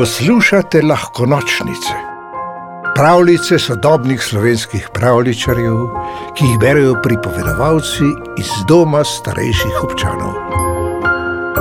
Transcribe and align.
Poslušate 0.00 0.82
lahko 0.82 1.26
nočnice, 1.26 1.94
pravljice 2.94 3.58
sodobnih 3.58 4.22
slovenskih 4.22 4.88
pravličarjev, 4.94 5.76
ki 6.36 6.44
jih 6.44 6.58
berijo 6.60 6.94
pripovedovalci 7.02 8.08
iz 8.38 8.48
doma 8.68 9.04
starejših 9.04 9.82
občanov. 9.84 10.32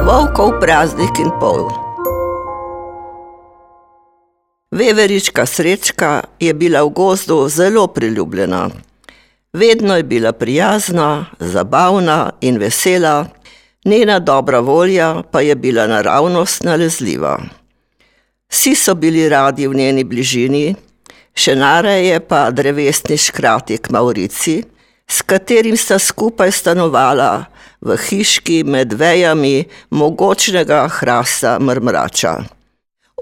Volkov 0.05 0.53
praznik 0.61 1.19
in 1.19 1.33
pol. 1.39 1.67
Veverička 4.71 5.45
srečka 5.45 6.23
je 6.39 6.53
bila 6.53 6.87
v 6.87 6.95
gozdu 6.95 7.49
zelo 7.49 7.87
priljubljena. 7.87 8.69
Vedno 9.53 9.97
je 9.97 10.03
bila 10.03 10.31
prijazna, 10.31 11.25
zabavna 11.39 12.31
in 12.41 12.57
vesela, 12.57 13.25
njena 13.85 14.19
dobra 14.19 14.59
volja 14.59 15.23
pa 15.31 15.41
je 15.41 15.55
bila 15.55 15.87
naravnost 15.87 16.63
nalezljiva. 16.63 17.58
Vsi 18.49 18.75
so 18.75 18.95
bili 18.95 19.29
radi 19.29 19.67
v 19.67 19.75
njeni 19.77 20.03
bližini, 20.03 20.73
še 21.37 21.53
nareje 21.55 22.19
pa 22.19 22.49
drevesni 22.51 23.17
škratik 23.17 23.91
Maurici, 23.93 24.63
s 25.09 25.21
katerim 25.21 25.77
sta 25.77 25.99
skupaj 26.01 26.51
stanovala 26.51 27.45
v 27.81 27.97
hiški 27.97 28.63
med 28.65 28.93
vejami 28.93 29.67
mogočnega 29.89 30.87
hrasta 30.99 31.57
mrmrača. 31.59 32.33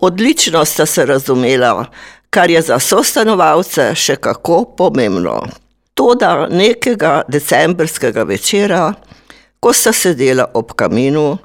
Odlično 0.02 0.66
sta 0.66 0.86
se 0.86 1.06
razumela, 1.06 1.86
kar 2.30 2.50
je 2.50 2.62
za 2.62 2.80
sostanovalce 2.80 3.92
še 3.96 4.16
kako 4.16 4.64
pomembno. 4.78 5.42
Toda 5.94 6.48
nekega 6.48 7.24
decembrskega 7.28 8.24
večera, 8.24 8.94
ko 9.60 9.74
sta 9.74 9.94
sedela 9.94 10.46
ob 10.54 10.76
kaminu 10.78 11.38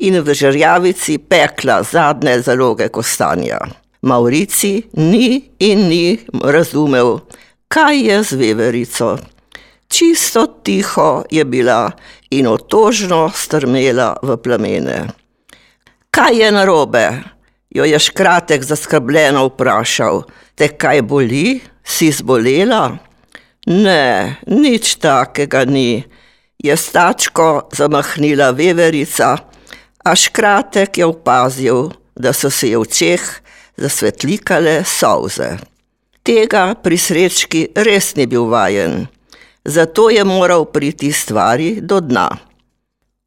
in 0.00 0.20
v 0.20 0.34
žrjavici 0.34 1.18
pekla 1.18 1.82
zadnje 1.82 2.40
zaloge 2.42 2.88
kostanja. 2.88 3.58
Maurici 4.02 4.82
ni 4.96 5.50
in 5.58 5.88
ni 5.88 6.18
razumel, 6.44 7.20
kaj 7.68 8.00
je 8.00 8.22
z 8.22 8.40
veverico. 8.40 9.18
Čisto 9.88 10.46
tiho 10.64 11.24
je 11.30 11.44
bila 11.44 11.90
in 12.30 12.46
otožno 12.46 13.28
strmela 13.34 14.16
v 14.22 14.36
plamene. 14.36 14.98
Kaj 16.10 16.34
je 16.38 16.48
narobe? 16.52 17.06
jo 17.70 17.84
je 17.84 17.98
škratek 17.98 18.62
zaskrbljeno 18.62 19.46
vprašal. 19.46 20.22
Te 20.54 20.68
kaj 20.68 21.02
boli? 21.02 21.60
Si 21.84 22.10
zbolela? 22.12 22.98
Ne, 23.66 24.36
nič 24.46 24.94
takega 25.00 25.64
ni, 25.64 26.04
je 26.58 26.76
stačko 26.76 27.68
zamahnila 27.72 28.50
veverica, 28.50 29.36
a 30.04 30.16
škratek 30.16 30.98
je 30.98 31.06
opazil, 31.06 31.90
da 32.16 32.32
so 32.32 32.50
se 32.50 32.68
je 32.68 32.78
v 32.78 32.80
očeh 32.80 33.22
zasvetlikale 33.76 34.84
solze. 34.84 35.56
Tega 36.22 36.74
pri 36.74 36.98
srečki 36.98 37.68
res 37.74 38.14
ni 38.16 38.26
bil 38.26 38.44
vajen, 38.52 39.06
zato 39.64 40.10
je 40.10 40.24
moral 40.24 40.64
priti 40.68 41.12
stvari 41.12 41.80
do 41.80 42.00
dna. 42.00 42.28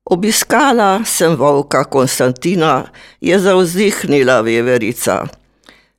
Obiskala 0.04 1.02
sem 1.06 1.36
volka 1.36 1.84
Konstantina, 1.84 2.92
je 3.22 3.40
zauzdihnila 3.40 4.42
veverica. 4.42 5.24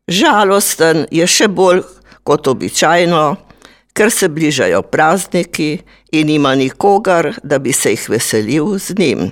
Žalosten 0.09 1.07
je 1.11 1.27
še 1.27 1.49
bolj 1.49 1.81
kot 2.23 2.49
običajno, 2.49 3.25
ker 3.97 4.13
se 4.13 4.29
bližajo 4.29 4.83
prazniki 4.83 5.79
in 6.13 6.29
ima 6.29 6.55
nikogar, 6.55 7.33
da 7.43 7.59
bi 7.59 7.73
se 7.73 7.95
jih 7.95 8.09
veselil 8.11 8.79
z 8.79 8.99
njim. 8.99 9.31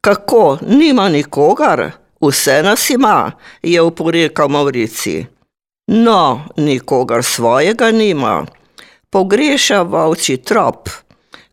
Kako, 0.00 0.58
nima 0.66 1.08
nikogar? 1.08 1.90
Vse 2.20 2.62
nas 2.62 2.90
ima, 2.90 3.32
je 3.62 3.80
oporekal 3.80 4.48
Maurici. 4.48 5.26
No, 5.86 6.44
nikogar 6.56 7.24
svojega 7.24 7.90
nima. 7.90 8.46
Pogreša 9.10 9.82
volči 9.82 10.36
trop. 10.36 10.88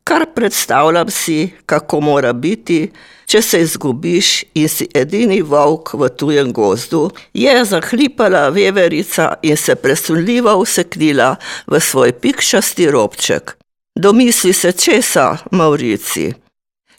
Kar 0.03 0.25
predstavljam 0.35 1.09
si, 1.09 1.49
kako 1.65 1.99
mora 1.99 2.33
biti, 2.33 2.91
če 3.25 3.41
se 3.41 3.61
izgubiš 3.61 4.43
in 4.53 4.69
si 4.69 4.87
edini 4.93 5.41
volk 5.41 5.93
v 5.93 6.09
tujem 6.09 6.53
gozdu, 6.53 7.09
je 7.33 7.65
zahlipala 7.65 8.47
veverica 8.49 9.33
in 9.41 9.57
se 9.57 9.75
presunljivo 9.75 10.55
useknila 10.55 11.35
v 11.67 11.79
svoj 11.79 12.11
pikšasti 12.11 12.91
robček. 12.91 13.57
Domisli 13.95 14.53
se 14.53 14.71
česa, 14.71 15.37
Maurici. 15.51 16.46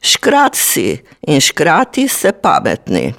Škrat 0.01 0.57
si 0.57 0.99
in 1.27 1.41
škrati 1.41 2.09
se 2.09 2.33
pametni. 2.33 3.15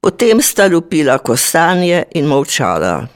Potem 0.00 0.40
sta 0.42 0.66
lupila 0.66 1.18
kostanje 1.18 2.04
in 2.14 2.26
molčala. 2.26 3.06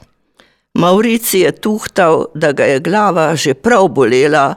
Maurici 0.75 1.39
je 1.39 1.51
tuhtal, 1.51 2.27
da 2.35 2.51
ga 2.51 2.65
je 2.65 2.79
glava 2.79 3.35
že 3.35 3.53
prav 3.53 3.87
bolela, 3.87 4.55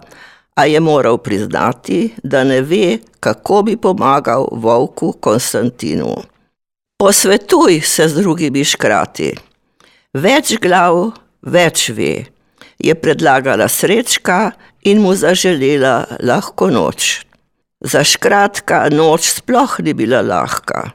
a 0.58 0.64
je 0.66 0.80
moral 0.80 1.18
priznati, 1.18 2.14
da 2.22 2.44
ne 2.44 2.60
ve, 2.60 2.98
kako 3.20 3.62
bi 3.62 3.76
pomagal 3.76 4.48
volku 4.52 5.12
Konstantinu. 5.12 6.16
Posvetuj 6.98 7.80
se 7.80 8.08
z 8.08 8.14
drugimi 8.14 8.64
škrati. 8.64 9.36
Več 10.14 10.56
glav, 10.58 11.12
več 11.42 11.88
ve, 11.94 12.26
je 12.78 12.94
predlagala 12.98 13.68
srečka 13.70 14.50
in 14.82 14.98
mu 14.98 15.14
zaželela 15.14 16.18
lahko 16.26 16.72
noč. 16.74 17.27
Za 17.80 18.02
škratka 18.04 18.88
noč 18.90 19.30
sploh 19.38 19.78
ni 19.86 19.94
bila 19.94 20.22
lahka. 20.22 20.90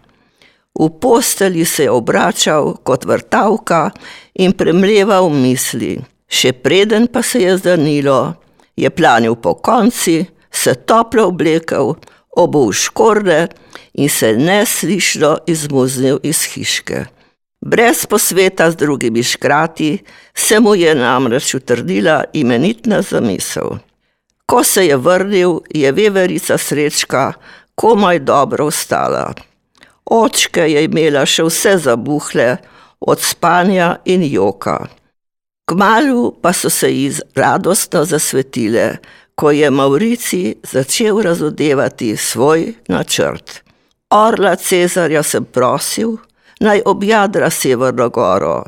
V 0.74 0.90
posteli 1.00 1.66
se 1.66 1.84
je 1.84 1.92
obračal 1.92 2.74
kot 2.84 3.06
vrtavka 3.06 3.92
in 4.34 4.52
premleval 4.52 5.30
misli. 5.30 6.02
Še 6.28 6.52
preden 6.54 7.08
pa 7.08 7.22
se 7.22 7.44
je 7.46 7.58
zanilo, 7.58 8.34
je 8.76 8.90
planil 8.90 9.36
po 9.36 9.54
konci, 9.54 10.26
se 10.52 10.74
toplo 10.74 11.28
oblekel, 11.30 11.94
obul 12.36 12.74
škorde 12.74 13.48
in 13.94 14.10
se 14.10 14.34
neslišno 14.34 15.38
izmuznil 15.48 16.20
iz 16.24 16.42
hiške. 16.54 17.06
Brez 17.64 18.06
posveta 18.10 18.72
z 18.72 18.76
drugimi 18.76 19.24
škrati 19.24 19.98
se 20.36 20.60
mu 20.60 20.76
je 20.76 20.96
namreč 20.96 21.54
utrdila 21.56 22.24
imenitna 22.34 23.02
zamisel. 23.02 23.78
Ko 24.46 24.64
se 24.64 24.86
je 24.86 24.98
vrnil, 24.98 25.59
je 25.70 25.92
veverica 25.92 26.58
srečka 26.58 27.34
komaj 27.76 28.20
dobro 28.20 28.66
ostala. 28.66 29.34
Očke 30.06 30.68
je 30.72 30.84
imela 30.84 31.26
še 31.26 31.46
vse 31.48 31.78
zabuhle 31.78 32.58
od 33.00 33.22
spanja 33.22 33.96
in 34.06 34.24
joka. 34.24 34.88
Kmalu 35.66 36.34
pa 36.42 36.53
so 36.53 36.70
se 36.70 36.92
ji 36.92 37.12
radostno 37.36 38.03
zasvetile, 38.06 38.98
ko 39.36 39.52
je 39.52 39.70
Maurici 39.72 40.56
začel 40.64 41.22
razodevati 41.22 42.18
svoj 42.18 42.74
načrt. 42.88 43.64
Orla 44.12 44.56
Cezarja 44.56 45.24
sem 45.24 45.46
prosil, 45.46 46.18
naj 46.59 46.84
objadra 46.86 47.50
Severno 47.50 48.09
goro. 48.09 48.64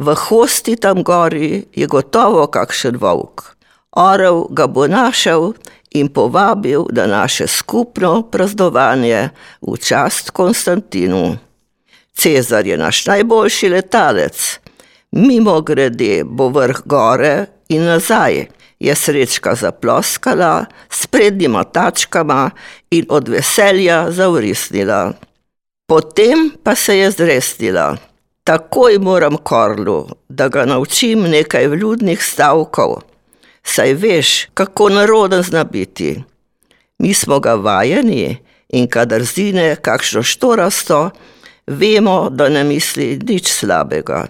V 0.00 0.14
hosti 0.14 0.76
tam 0.76 1.02
gori 1.02 1.64
je 1.72 1.86
gotovo 1.86 2.46
kakšen 2.46 2.96
volk. 2.96 3.55
Orel 3.96 4.44
ga 4.50 4.66
bo 4.66 4.86
našel 4.86 5.52
in 5.90 6.08
povabil 6.08 6.84
na 6.92 7.06
naše 7.06 7.46
skupno 7.46 8.22
praznovanje 8.22 9.30
v 9.62 9.76
čast 9.80 10.30
Konstantinu. 10.30 11.36
Cezar 12.12 12.66
je 12.66 12.76
naš 12.76 13.06
najboljši 13.06 13.68
letalec, 13.68 14.60
Mimo 15.16 15.60
grede 15.60 16.24
bo 16.24 16.48
vrh 16.48 16.82
gore 16.84 17.46
in 17.68 17.84
nazaj, 17.84 18.46
je 18.78 18.94
srečka 18.94 19.54
zaploskala 19.54 20.64
s 20.90 21.06
prednjima 21.06 21.64
tačkama 21.64 22.50
in 22.90 23.06
od 23.08 23.28
veselja 23.28 24.10
zavrisnila. 24.10 25.12
Potem 25.86 26.50
pa 26.62 26.74
se 26.74 26.98
je 26.98 27.10
zresnila. 27.10 27.96
Takoj 28.44 28.98
moram 28.98 29.36
Korlu, 29.36 30.08
da 30.28 30.48
ga 30.48 30.64
naučim 30.64 31.22
nekaj 31.22 31.66
vljudnih 31.66 32.22
stavkov, 32.22 33.00
saj 33.66 33.92
veš, 33.94 34.48
kako 34.54 34.88
naroden 34.88 35.42
zna 35.42 35.64
biti. 35.64 36.22
Mi 36.98 37.14
smo 37.14 37.40
ga 37.40 37.54
vajeni 37.54 38.36
in 38.68 38.88
kadar 38.88 39.24
zine 39.24 39.76
kakšno 39.76 40.22
štorasto, 40.22 41.10
vemo, 41.66 42.30
da 42.30 42.48
ne 42.48 42.64
misli 42.64 43.18
nič 43.28 43.50
slabega. 43.52 44.26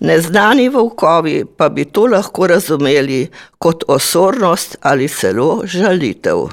Neznani 0.00 0.68
volkovi 0.68 1.44
pa 1.56 1.68
bi 1.68 1.84
to 1.84 2.06
lahko 2.06 2.46
razumeli 2.46 3.26
kot 3.58 3.84
osornost 3.88 4.76
ali 4.80 5.08
celo 5.08 5.62
žalitev. 5.64 6.48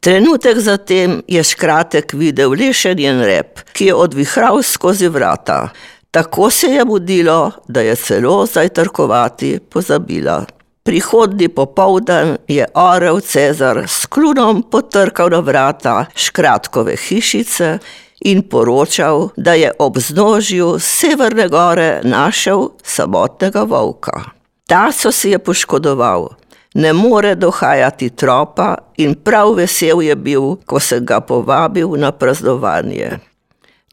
Trenutek 0.00 0.58
zatem 0.58 1.22
je 1.28 1.42
škratek 1.44 2.12
videl 2.12 2.52
le 2.58 2.72
še 2.74 2.94
njen 2.98 3.22
rep, 3.22 3.62
ki 3.72 3.86
je 3.86 3.94
odvihral 3.94 4.62
skozi 4.62 5.08
vrata. 5.08 5.68
Tako 6.10 6.50
se 6.50 6.66
je 6.66 6.84
mudilo, 6.84 7.52
da 7.68 7.80
je 7.80 7.94
celo 7.96 8.46
zajtrkovati 8.46 9.58
pozabila. 9.70 10.42
Prihodni 10.82 11.48
popoldan 11.48 12.36
je 12.48 12.66
orel 12.74 13.20
Cezar 13.20 13.84
s 13.86 14.06
klunom 14.06 14.62
potrkal 14.62 15.30
na 15.30 15.38
vrata 15.38 16.06
škratkove 16.14 16.96
hišice 16.96 17.78
in 18.20 18.42
poročal, 18.42 19.28
da 19.36 19.54
je 19.54 19.70
ob 19.78 19.98
znožju 19.98 20.78
Severne 20.78 21.48
gore 21.48 22.00
našel 22.04 22.68
samotnega 22.82 23.62
volka. 23.62 24.24
Ta 24.66 24.92
so 24.92 25.12
si 25.12 25.30
je 25.30 25.38
poškodoval, 25.38 26.28
ne 26.74 26.92
more 26.92 27.34
dohajati 27.34 28.10
tropa 28.10 28.74
in 28.96 29.14
prav 29.14 29.54
vesel 29.54 30.02
je 30.02 30.16
bil, 30.16 30.56
ko 30.66 30.80
se 30.80 31.00
ga 31.00 31.20
povabil 31.20 31.94
na 31.96 32.12
praznovanje. 32.12 33.18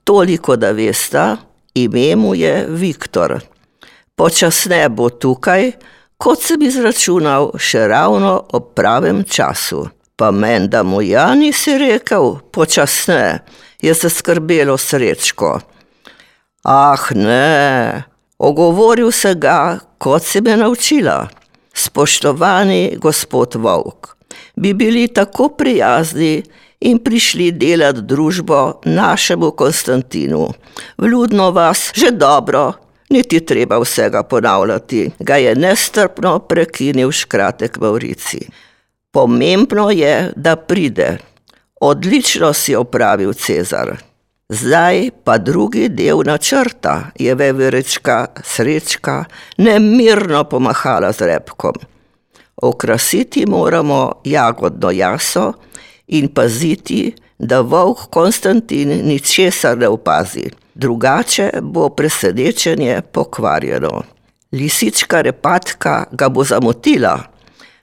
Toliko, 0.03 0.55
da 0.55 0.71
veste, 0.71 1.35
ime 1.73 2.15
mu 2.15 2.35
je 2.35 2.65
Viktor. 2.69 3.39
Počasneje 4.15 4.89
bo 4.89 5.09
tukaj, 5.09 5.71
kot 6.19 6.43
sem 6.43 6.61
izračunal, 6.67 7.53
še 7.55 7.87
ravno 7.87 8.35
ob 8.53 8.73
pravem 8.75 9.23
času. 9.23 9.87
Pa 10.19 10.33
meni, 10.35 10.67
da 10.67 10.83
mu 10.83 10.99
ja 11.01 11.31
nisi 11.35 11.77
rekel, 11.79 12.35
počasneje, 12.51 13.39
je 13.79 13.93
se 13.95 14.09
skrbelo 14.11 14.75
srečko. 14.77 15.53
Ah, 16.67 17.07
ne, 17.15 18.03
ogovoril 18.37 19.13
se 19.15 19.31
ga, 19.39 19.79
kot 19.97 20.27
si 20.27 20.41
me 20.43 20.57
naučila. 20.59 21.29
Spoštovani 21.73 22.97
gospod 22.99 23.55
Volk, 23.55 24.17
bi 24.55 24.73
bili 24.73 25.07
tako 25.07 25.47
prijazni 25.55 26.43
in 26.83 26.99
prišli 26.99 27.51
delati 27.51 28.03
družbo 28.03 28.81
našemu 28.83 29.51
Konstantinu. 29.51 30.49
Vljudno 30.97 31.51
vas 31.51 31.91
že 31.95 32.11
dobro, 32.11 32.73
niti 33.09 33.45
treba 33.45 33.79
vsega 33.79 34.23
ponavljati, 34.23 35.11
ga 35.19 35.35
je 35.35 35.55
nestrpno 35.55 36.39
prekinil 36.39 37.11
škratek 37.11 37.77
Maurici. 37.77 38.39
Pomembno 39.11 39.91
je, 39.91 40.31
da 40.35 40.55
pride. 40.55 41.17
Odlično 41.81 42.53
si 42.53 42.75
opravil 42.75 43.33
Cezar. 43.33 43.97
Zdaj 44.49 45.09
pa 45.23 45.37
drugi 45.37 45.89
del 45.89 46.23
načrta 46.25 47.11
je 47.19 47.35
veverečka 47.35 48.25
srečka 48.43 49.25
nemirno 49.57 50.43
pomahala 50.43 51.11
z 51.11 51.21
repkom. 51.21 51.73
Okrasiti 52.61 53.45
moramo 53.45 54.11
jagodno 54.23 54.91
jaso 54.91 55.53
in 56.07 56.27
paziti, 56.33 57.15
da 57.37 57.61
volk 57.61 57.97
Konstantin 58.09 58.89
ničesar 58.89 59.77
ne 59.77 59.87
opazi, 59.87 60.49
drugače 60.79 61.49
bo 61.61 61.89
presenečenje 61.89 63.01
pokvarjeno. 63.11 64.03
Lisička 64.51 65.21
repatka 65.21 66.05
ga 66.11 66.29
bo 66.29 66.43
zamotila, 66.43 67.19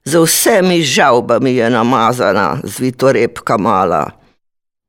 z 0.05 0.19
vsemi 0.23 0.83
žalbami 0.83 1.55
je 1.55 1.71
namazana, 1.71 2.59
zvito 2.65 3.13
repka 3.13 3.57
mala. 3.59 4.11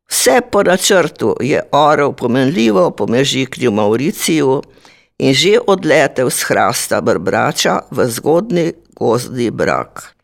Vse 0.09 0.42
po 0.51 0.63
načrtu 0.63 1.36
je 1.42 1.62
orel 1.71 2.13
pomenljivo 2.13 2.92
pomežiknil 2.92 3.71
Mauriciju 3.71 4.62
in 5.19 5.33
že 5.33 5.59
odletel 5.68 6.30
z 6.30 6.44
hrasta 6.48 7.01
brbrača 7.01 7.80
v 7.92 8.07
zgodni 8.07 8.71
gozdni 9.00 9.51
brak. 9.51 10.16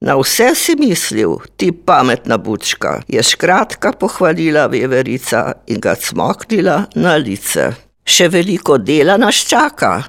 Na 0.00 0.16
vse 0.20 0.52
si 0.54 0.74
mislil, 0.76 1.38
ti 1.56 1.72
pametna 1.72 2.36
bučka, 2.36 3.00
je 3.08 3.22
škratka 3.22 3.92
pohvalila 3.96 4.66
veverica 4.66 5.52
in 5.66 5.80
ga 5.80 5.94
cmoknila 5.96 6.82
na 7.00 7.16
lice. 7.16 7.70
Še 8.04 8.28
veliko 8.28 8.76
dela 8.76 9.16
nas 9.16 9.40
čaka, 9.48 10.04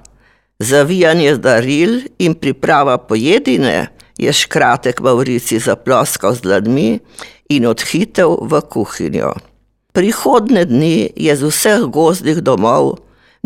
zavijanje 0.60 1.38
daril 1.39 2.01
in 2.19 2.36
priprava 2.36 2.98
pojedine, 2.98 3.88
je 4.19 4.34
škratek 4.34 5.00
Maurici 5.01 5.60
zaploskal 5.63 6.36
z 6.36 6.44
dlanmi 6.44 7.00
in 7.56 7.66
odhitev 7.69 8.44
v 8.44 8.62
kuhinjo. 8.68 9.31
Prihodne 9.95 10.66
dni 10.68 11.13
je 11.16 11.31
z 11.31 11.48
vseh 11.48 11.88
gozdnih 11.88 12.44
domov 12.44 12.98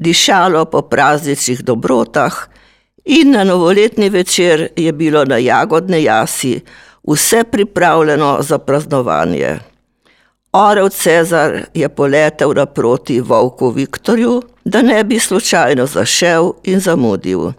dišalo 0.02 0.66
po 0.66 0.82
prazničnih 0.82 1.62
dobrotah 1.62 2.50
in 3.06 3.32
na 3.32 3.44
novoletni 3.44 4.10
večer 4.10 4.68
je 4.76 4.92
bilo 4.92 5.26
na 5.26 5.38
jagodne 5.38 6.04
jasi 6.04 6.62
vse 7.08 7.44
pripravljeno 7.44 8.38
za 8.42 8.58
praznovanje. 8.58 9.60
Orel 10.54 10.90
Cezar 10.90 11.66
je 11.74 11.90
poletel 11.90 12.54
naproti 12.56 13.20
volku 13.20 13.70
Viktorju, 13.70 14.42
da 14.64 14.82
ne 14.82 15.04
bi 15.04 15.20
slučajno 15.20 15.86
zašel 15.86 16.52
in 16.64 16.80
zamudil. 16.80 17.52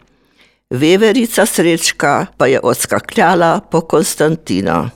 Veverica 0.71 1.47
srečka 1.47 2.27
pa 2.37 2.47
je 2.47 2.61
odskakljala 2.63 3.61
po 3.71 3.81
Konstantina. 3.81 4.91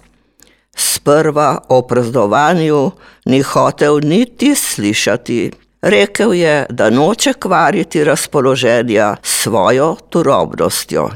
Sprva 0.77 1.59
o 1.69 1.83
praznovanju 1.83 2.91
ni 3.25 3.43
hotel 3.43 4.01
niti 4.03 4.55
slišati. 4.55 5.51
Rekel 5.83 6.35
je, 6.35 6.67
da 6.71 6.91
noče 6.91 7.33
kvariti 7.33 8.05
razpoloženja 8.05 9.17
s 9.23 9.43
svojo 9.43 9.97
turobnostjo. 10.11 11.11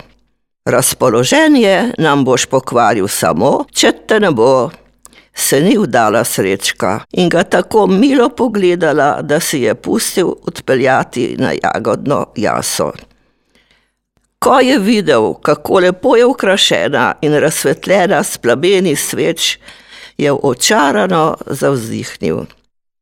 Razpoloženje 0.64 1.92
nam 1.98 2.24
boš 2.24 2.46
pokvaril 2.46 3.08
samo, 3.08 3.64
če 3.72 3.92
te 4.06 4.20
ne 4.20 4.30
bo. 4.30 4.70
Se 5.34 5.60
ni 5.60 5.76
vdala 5.78 6.24
srečka 6.24 7.00
in 7.12 7.28
ga 7.28 7.42
tako 7.42 7.86
milo 7.86 8.28
pogledala, 8.28 9.22
da 9.22 9.40
si 9.40 9.60
je 9.60 9.74
pustil 9.74 10.32
odpeljati 10.46 11.36
na 11.38 11.52
jagodno 11.62 12.26
jaso. 12.36 12.92
Ko 14.38 14.58
je 14.60 14.78
videl, 14.78 15.34
kako 15.34 15.80
lepo 15.80 16.16
je 16.16 16.26
ukrašena 16.26 17.14
in 17.20 17.34
razsvetljena 17.34 18.22
s 18.22 18.38
plameni 18.38 18.96
sveč, 18.96 19.58
je 20.18 20.32
očarano 20.32 21.36
zavzdihnil. 21.46 22.44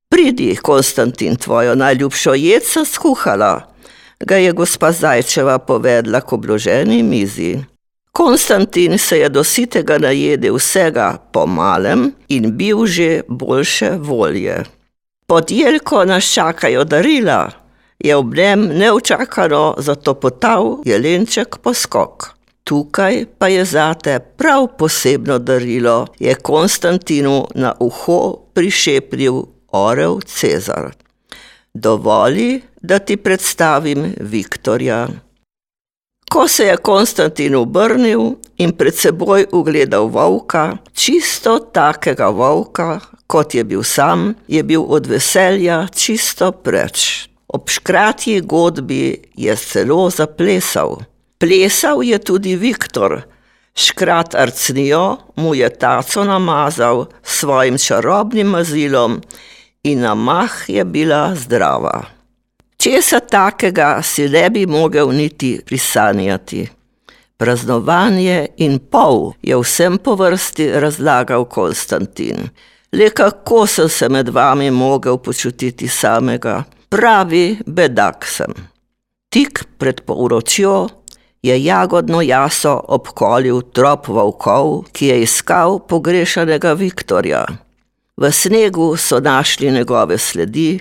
Pridi, 0.08 0.56
Konstantin, 0.56 1.36
tvojo 1.36 1.74
najljubšo 1.74 2.34
jed 2.34 2.64
sem 2.64 2.84
skuhala, 2.84 3.60
ga 4.20 4.36
je 4.36 4.52
gospa 4.52 4.92
Zajčeva 4.92 5.58
povedala 5.58 6.20
k 6.20 6.32
obloženi 6.32 7.02
mizi. 7.02 7.58
Konstantin 8.12 8.98
se 8.98 9.18
je 9.18 9.28
do 9.28 9.44
sitega 9.44 9.98
najedel 9.98 10.56
vsega 10.56 11.18
po 11.32 11.46
malem 11.46 12.12
in 12.28 12.56
bil 12.56 12.86
že 12.86 13.20
boljše 13.28 13.90
volje. 13.98 14.64
Pod 15.26 15.50
jelko 15.50 16.04
nas 16.04 16.32
čakajo 16.32 16.84
darila, 16.84 17.50
je 17.98 18.16
ob 18.16 18.34
njem 18.34 18.64
neučakano 18.78 19.74
zatopotal 19.78 20.82
jelenček 20.84 21.58
poskok. 21.62 22.34
Tukaj 22.64 23.24
pa 23.38 23.48
je 23.48 23.64
zate 23.64 24.18
prav 24.18 24.66
posebno 24.78 25.38
darilo, 25.38 26.06
je 26.18 26.34
Konstantinu 26.34 27.46
na 27.54 27.74
uho 27.80 28.36
prišepnil 28.54 29.57
orel 29.78 30.20
Cezar. 30.26 30.92
Dovoli, 31.74 32.62
da 32.82 32.98
ti 32.98 33.16
predstavim 33.16 34.14
Viktorja. 34.20 35.08
Ko 36.30 36.48
se 36.48 36.64
je 36.64 36.76
Konstantin 36.76 37.54
obrnil 37.54 38.34
in 38.56 38.72
pred 38.76 38.94
seboj 38.94 39.46
ugledal 39.52 40.10
volka, 40.12 40.76
čisto 40.92 41.58
takega 41.72 42.28
volka, 42.28 43.00
kot 43.26 43.54
je 43.54 43.64
bil 43.64 43.82
sam, 43.82 44.34
je 44.48 44.62
bil 44.62 44.84
od 44.88 45.06
veselja 45.06 45.86
čisto 45.94 46.52
preč. 46.52 47.28
Ob 47.48 47.68
škratji 47.68 48.40
godbi 48.40 49.16
je 49.34 49.56
celo 49.56 50.10
zaplesal. 50.10 50.98
Plesal 51.38 52.02
je 52.02 52.18
tudi 52.18 52.56
Viktor, 52.56 53.22
škrat 53.74 54.34
arcnijo 54.34 55.16
mu 55.36 55.54
je 55.54 55.68
taco 55.78 56.24
namazal 56.24 57.06
s 57.22 57.40
svojim 57.40 57.78
čarobnim 57.78 58.46
mazilom 58.46 59.20
in 59.88 60.00
na 60.00 60.14
mah 60.14 60.68
je 60.68 60.84
bila 60.84 61.34
zdrava. 61.34 62.04
Česa 62.76 63.20
takega 63.20 64.02
si 64.02 64.28
ne 64.28 64.50
bi 64.50 64.66
mogel 64.66 65.10
niti 65.10 65.60
prisanjati. 65.66 66.68
Praznovanje 67.36 68.46
in 68.56 68.78
pol 68.78 69.32
je 69.42 69.56
vsem 69.56 69.98
po 69.98 70.14
vrsti 70.14 70.70
razlagal 70.80 71.44
Konstantin. 71.44 72.48
Le 72.92 73.10
kako 73.10 73.66
sem 73.66 73.88
se 73.88 74.08
med 74.08 74.28
vami 74.28 74.70
mogel 74.70 75.18
počutiti 75.18 75.88
samega, 75.88 76.62
pravi 76.88 77.58
bedak 77.66 78.26
sem. 78.26 78.54
Tik 79.28 79.64
pred 79.78 80.00
poročjo 80.00 80.88
je 81.42 81.64
jagodno 81.64 82.22
jaso 82.22 82.80
obkolil 82.88 83.60
trop 83.72 84.08
volkov, 84.08 84.84
ki 84.92 85.06
je 85.06 85.22
iskal 85.22 85.78
pogrešanega 85.78 86.72
Viktorja. 86.72 87.44
V 88.18 88.32
snegu 88.32 88.96
so 88.96 89.20
našli 89.20 89.70
njegove 89.70 90.18
sledi 90.18 90.80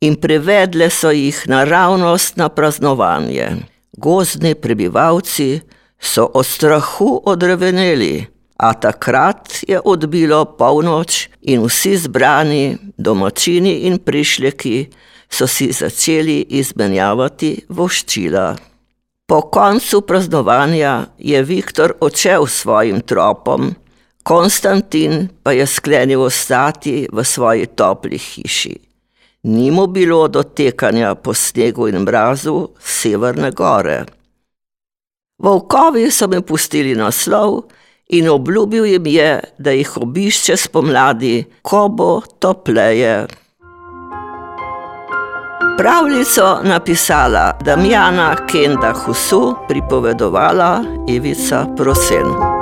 in 0.00 0.14
prevedle 0.14 0.90
so 0.90 1.10
jih 1.10 1.42
naravnost 1.46 2.36
na 2.36 2.48
praznovanje. 2.48 3.48
Gozdni 3.92 4.54
prebivalci 4.54 5.60
so 6.00 6.24
od 6.34 6.46
strahu 6.46 7.22
odreveneli, 7.24 8.26
a 8.56 8.74
takrat 8.74 9.48
je 9.68 9.80
odbilo 9.84 10.44
polnoč 10.44 11.28
in 11.40 11.64
vsi 11.66 11.96
zbrani, 11.96 12.78
domačini 12.96 13.72
in 13.90 13.98
prišljeki, 13.98 14.86
so 15.30 15.46
si 15.46 15.72
začeli 15.72 16.46
izmenjavati 16.48 17.64
voščila. 17.68 18.56
Po 19.26 19.40
koncu 19.40 20.00
praznovanja 20.00 21.06
je 21.18 21.42
Viktor 21.42 21.92
odšel 22.00 22.46
svojim 22.46 23.00
tropom, 23.00 23.74
Konstantin 24.22 25.28
pa 25.42 25.52
je 25.52 25.66
sklenil 25.66 26.22
ostati 26.22 27.08
v 27.12 27.24
svoji 27.24 27.66
topli 27.66 28.18
hiši. 28.18 28.76
Ni 29.42 29.70
mu 29.70 29.86
bilo 29.86 30.28
dotekanja 30.28 31.14
po 31.14 31.34
snegu 31.34 31.88
in 31.88 31.98
mrazu 31.98 32.68
severne 32.78 33.50
gore. 33.50 34.04
Volkovi 35.38 36.10
so 36.10 36.28
mi 36.28 36.42
pustili 36.42 36.94
naslov 36.94 37.62
in 38.08 38.28
obljubil 38.28 38.86
jim 38.86 39.06
je, 39.06 39.40
da 39.58 39.70
jih 39.70 39.96
obišče 39.96 40.56
spomladi, 40.56 41.44
ko 41.62 41.88
bo 41.88 42.20
topleje. 42.38 43.26
Pravljico 45.78 46.60
napisala 46.62 47.58
Damjana 47.64 48.46
Kenda 48.46 48.92
Husu, 48.92 49.54
pripovedovala 49.68 50.84
Ivica 51.08 51.66
Prosen. 51.76 52.61